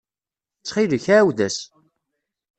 Ttxil-k, 0.59 1.05
ɛawed-as. 1.15 1.57